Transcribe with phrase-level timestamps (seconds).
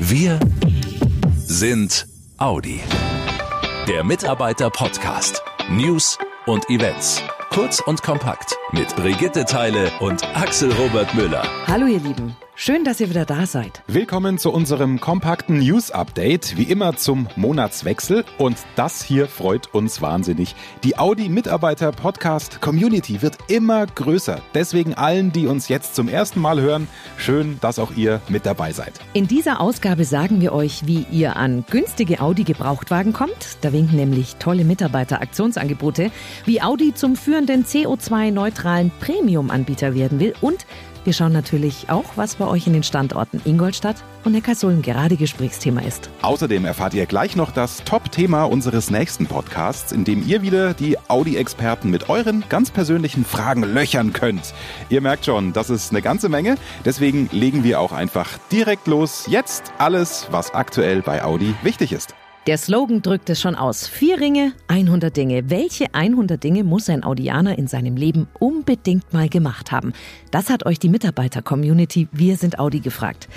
[0.00, 0.38] Wir
[1.44, 2.06] sind
[2.36, 2.80] Audi.
[3.88, 5.42] Der Mitarbeiter-Podcast.
[5.70, 7.20] News und Events.
[7.50, 11.42] Kurz und kompakt mit Brigitte Teile und Axel Robert Müller.
[11.66, 12.36] Hallo ihr Lieben.
[12.60, 13.84] Schön, dass ihr wieder da seid.
[13.86, 18.24] Willkommen zu unserem kompakten News Update, wie immer zum Monatswechsel.
[18.36, 20.56] Und das hier freut uns wahnsinnig.
[20.82, 24.40] Die Audi Mitarbeiter Podcast Community wird immer größer.
[24.54, 28.72] Deswegen allen, die uns jetzt zum ersten Mal hören, schön, dass auch ihr mit dabei
[28.72, 28.94] seid.
[29.12, 33.58] In dieser Ausgabe sagen wir euch, wie ihr an günstige Audi Gebrauchtwagen kommt.
[33.60, 36.10] Da winken nämlich tolle Mitarbeiter-Aktionsangebote,
[36.44, 40.66] wie Audi zum führenden CO2-neutralen Premium-Anbieter werden will und
[41.08, 45.80] wir schauen natürlich auch, was bei euch in den Standorten Ingolstadt und Neckarsulm gerade Gesprächsthema
[45.80, 46.10] ist.
[46.20, 50.98] Außerdem erfahrt ihr gleich noch das Top-Thema unseres nächsten Podcasts, in dem ihr wieder die
[51.08, 54.52] Audi-Experten mit euren ganz persönlichen Fragen löchern könnt.
[54.90, 56.56] Ihr merkt schon, das ist eine ganze Menge.
[56.84, 59.24] Deswegen legen wir auch einfach direkt los.
[59.30, 62.14] Jetzt alles, was aktuell bei Audi wichtig ist.
[62.48, 63.86] Der Slogan drückt es schon aus.
[63.86, 65.50] Vier Ringe, 100 Dinge.
[65.50, 69.92] Welche 100 Dinge muss ein Audianer in seinem Leben unbedingt mal gemacht haben?
[70.30, 73.28] Das hat euch die Mitarbeiter-Community Wir sind Audi gefragt.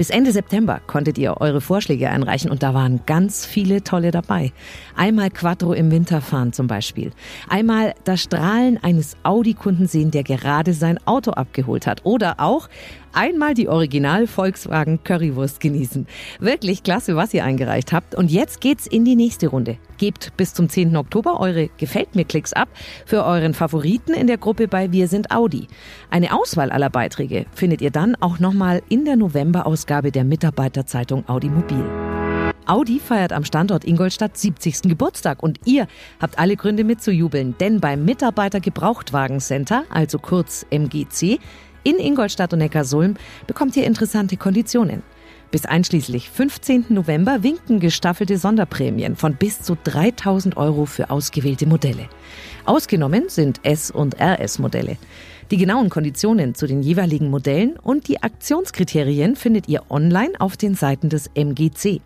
[0.00, 4.50] Bis Ende September konntet ihr eure Vorschläge einreichen und da waren ganz viele tolle dabei.
[4.96, 7.10] Einmal Quattro im Winter fahren zum Beispiel.
[7.50, 12.06] Einmal das Strahlen eines Audi-Kunden sehen, der gerade sein Auto abgeholt hat.
[12.06, 12.70] Oder auch
[13.12, 16.06] einmal die Original Volkswagen Currywurst genießen.
[16.38, 18.14] Wirklich klasse, was ihr eingereicht habt.
[18.14, 19.76] Und jetzt geht's in die nächste Runde.
[20.00, 20.96] Gebt bis zum 10.
[20.96, 22.70] Oktober eure Gefällt mir Klicks ab
[23.04, 25.66] für euren Favoriten in der Gruppe bei Wir sind Audi.
[26.08, 31.50] Eine Auswahl aller Beiträge findet ihr dann auch nochmal in der November-Ausgabe der Mitarbeiterzeitung Audi
[31.50, 31.84] Mobil.
[32.64, 34.88] Audi feiert am Standort Ingolstadt 70.
[34.88, 35.86] Geburtstag und ihr
[36.18, 41.38] habt alle Gründe mitzujubeln, denn beim Mitarbeiter Gebrauchtwagen-Center, also kurz MGC,
[41.84, 45.02] in Ingolstadt und Neckarsulm bekommt ihr interessante Konditionen.
[45.50, 46.86] Bis einschließlich 15.
[46.90, 52.08] November winken gestaffelte Sonderprämien von bis zu 3000 Euro für ausgewählte Modelle.
[52.66, 54.96] Ausgenommen sind S- und RS-Modelle.
[55.50, 60.76] Die genauen Konditionen zu den jeweiligen Modellen und die Aktionskriterien findet ihr online auf den
[60.76, 62.00] Seiten des MGC.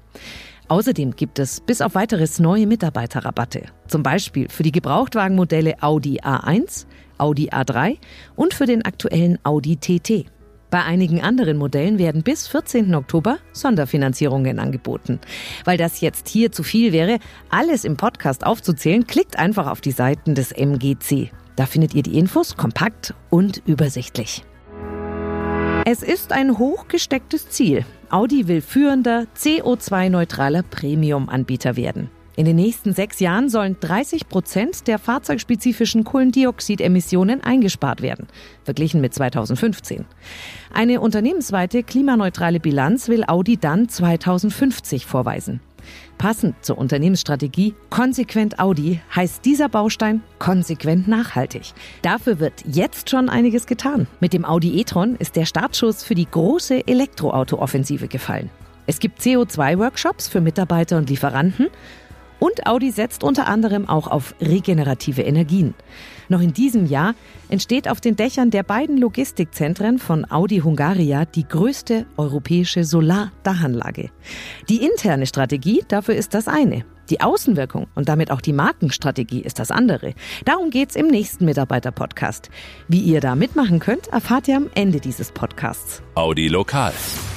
[0.68, 3.64] Außerdem gibt es bis auf weiteres neue Mitarbeiterrabatte.
[3.86, 6.86] Zum Beispiel für die Gebrauchtwagenmodelle Audi A1,
[7.18, 7.98] Audi A3
[8.36, 10.24] und für den aktuellen Audi TT.
[10.74, 12.96] Bei einigen anderen Modellen werden bis 14.
[12.96, 15.20] Oktober Sonderfinanzierungen angeboten.
[15.64, 19.92] Weil das jetzt hier zu viel wäre, alles im Podcast aufzuzählen, klickt einfach auf die
[19.92, 21.30] Seiten des MGC.
[21.54, 24.42] Da findet ihr die Infos kompakt und übersichtlich.
[25.86, 27.84] Es ist ein hochgestecktes Ziel.
[28.10, 32.10] Audi will führender CO2-neutraler Premium-Anbieter werden.
[32.36, 38.26] In den nächsten sechs Jahren sollen 30 Prozent der fahrzeugspezifischen Kohlendioxidemissionen eingespart werden,
[38.64, 40.04] verglichen mit 2015.
[40.72, 45.60] Eine unternehmensweite klimaneutrale Bilanz will Audi dann 2050 vorweisen.
[46.18, 51.72] Passend zur Unternehmensstrategie Konsequent Audi heißt dieser Baustein konsequent nachhaltig.
[52.02, 54.08] Dafür wird jetzt schon einiges getan.
[54.18, 58.50] Mit dem Audi e-tron ist der Startschuss für die große Elektroauto-Offensive gefallen.
[58.86, 61.68] Es gibt CO2-Workshops für Mitarbeiter und Lieferanten
[62.44, 65.72] und Audi setzt unter anderem auch auf regenerative Energien.
[66.28, 67.14] Noch in diesem Jahr
[67.48, 74.10] entsteht auf den Dächern der beiden Logistikzentren von Audi Hungaria die größte europäische Solardachanlage.
[74.68, 76.84] Die interne Strategie dafür ist das eine.
[77.08, 80.12] Die Außenwirkung und damit auch die Markenstrategie ist das andere.
[80.44, 82.50] Darum geht's im nächsten Mitarbeiter-Podcast.
[82.88, 86.02] Wie ihr da mitmachen könnt, erfahrt ihr am Ende dieses Podcasts.
[86.14, 86.92] Audi Lokal.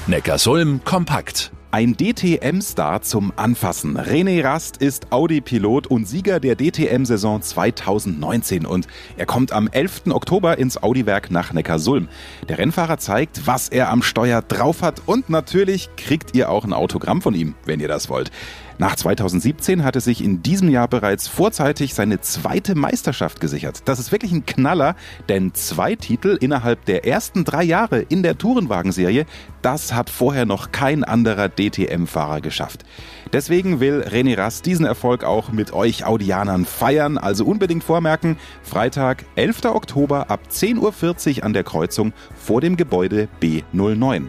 [0.08, 1.52] Neckarsulm kompakt.
[1.78, 4.00] Ein DTM-Star zum Anfassen.
[4.00, 10.08] René Rast ist Audi-Pilot und Sieger der DTM-Saison 2019 und er kommt am 11.
[10.10, 12.08] Oktober ins Audi-Werk nach Neckarsulm.
[12.50, 16.74] Der Rennfahrer zeigt, was er am Steuer drauf hat und natürlich kriegt ihr auch ein
[16.74, 18.32] Autogramm von ihm, wenn ihr das wollt.
[18.80, 23.82] Nach 2017 hat er sich in diesem Jahr bereits vorzeitig seine zweite Meisterschaft gesichert.
[23.86, 24.96] Das ist wirklich ein Knaller,
[25.30, 29.26] denn zwei Titel innerhalb der ersten drei Jahre in der Tourenwagenserie,
[29.64, 32.86] das hat vorher noch kein anderer DTM-Fahrer geschafft.
[33.34, 39.26] Deswegen will René Rast diesen Erfolg auch mit euch Audianern feiern, also unbedingt vormerken, Freitag,
[39.36, 39.66] 11.
[39.66, 44.28] Oktober ab 10.40 Uhr an der Kreuzung vor dem Gebäude B09.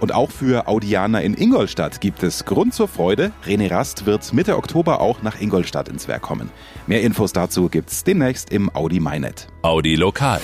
[0.00, 3.32] Und auch für Audianer in Ingolstadt gibt es Grund zur Freude.
[3.46, 6.50] René Rast wird Mitte Oktober auch nach Ingolstadt ins Werk kommen.
[6.86, 9.48] Mehr Infos dazu gibt's demnächst im Audi MyNet.
[9.62, 10.40] Audi Lokal.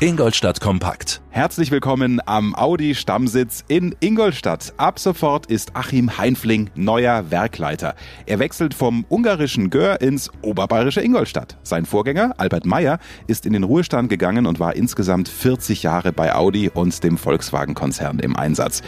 [0.00, 1.21] Ingolstadt kompakt.
[1.34, 4.74] Herzlich willkommen am Audi Stammsitz in Ingolstadt.
[4.76, 7.94] Ab sofort ist Achim Heinfling neuer Werkleiter.
[8.26, 11.56] Er wechselt vom ungarischen Gör ins oberbayerische Ingolstadt.
[11.62, 12.98] Sein Vorgänger Albert Meyer
[13.28, 18.18] ist in den Ruhestand gegangen und war insgesamt 40 Jahre bei Audi und dem Volkswagen-Konzern
[18.18, 18.82] im Einsatz.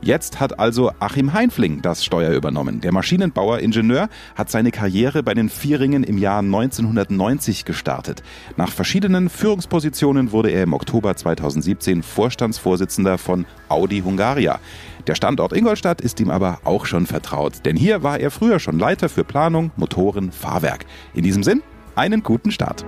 [0.00, 2.80] Jetzt hat also Achim Heinfling das Steuer übernommen.
[2.80, 8.22] Der Maschinenbauer-Ingenieur hat seine Karriere bei den Vierringen im Jahr 1990 gestartet.
[8.56, 14.60] Nach verschiedenen Führungspositionen wurde er im Oktober 2017 Vorstandsvorsitzender von Audi Hungaria.
[15.06, 18.78] Der Standort Ingolstadt ist ihm aber auch schon vertraut, denn hier war er früher schon
[18.78, 20.84] Leiter für Planung, Motoren, Fahrwerk.
[21.14, 21.62] In diesem Sinn,
[21.94, 22.84] einen guten Start.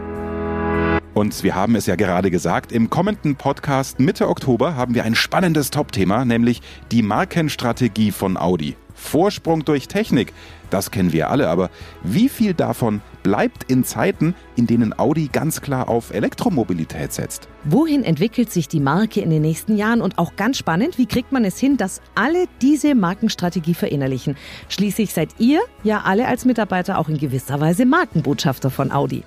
[1.14, 5.14] Und wir haben es ja gerade gesagt, im kommenden Podcast Mitte Oktober haben wir ein
[5.14, 6.62] spannendes Top-Thema, nämlich
[6.92, 8.76] die Markenstrategie von Audi.
[9.00, 10.32] Vorsprung durch Technik,
[10.70, 11.70] das kennen wir alle, aber
[12.02, 17.48] wie viel davon bleibt in Zeiten, in denen Audi ganz klar auf Elektromobilität setzt?
[17.64, 20.00] Wohin entwickelt sich die Marke in den nächsten Jahren?
[20.00, 24.36] Und auch ganz spannend, wie kriegt man es hin, dass alle diese Markenstrategie verinnerlichen?
[24.68, 29.24] Schließlich seid ihr ja alle als Mitarbeiter auch in gewisser Weise Markenbotschafter von Audi.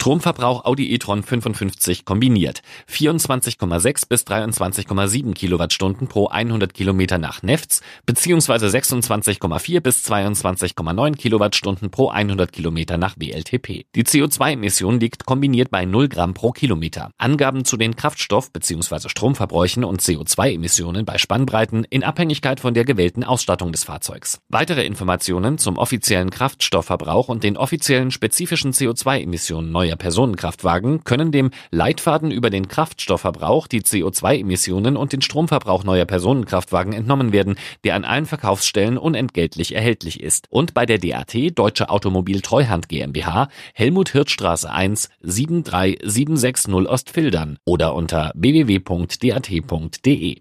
[0.03, 2.63] Stromverbrauch Audi e-tron 55 kombiniert.
[2.91, 12.09] 24,6 bis 23,7 Kilowattstunden pro 100 Kilometer nach Nefts beziehungsweise 26,4 bis 22,9 Kilowattstunden pro
[12.09, 13.87] 100 Kilometer nach WLTP.
[13.95, 17.13] Die CO2-Emission liegt kombiniert bei 0 Gramm pro Kilometer.
[17.17, 19.09] Angaben zu den Kraftstoff- bzw.
[19.09, 24.41] Stromverbräuchen und CO2-Emissionen bei Spannbreiten in Abhängigkeit von der gewählten Ausstattung des Fahrzeugs.
[24.49, 32.31] Weitere Informationen zum offiziellen Kraftstoffverbrauch und den offiziellen spezifischen CO2-Emissionen neuer Personenkraftwagen können dem Leitfaden
[32.31, 38.27] über den Kraftstoffverbrauch, die CO2-Emissionen und den Stromverbrauch neuer Personenkraftwagen entnommen werden, der an allen
[38.27, 40.47] Verkaufsstellen unentgeltlich erhältlich ist.
[40.51, 48.33] Und bei der DAT Deutsche Automobil Treuhand GmbH Helmut Hirtstraße 1 73760 Ostfildern oder unter
[48.35, 50.41] www.dat.de.